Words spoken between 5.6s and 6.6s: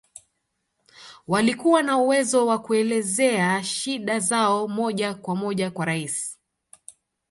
kwa Rais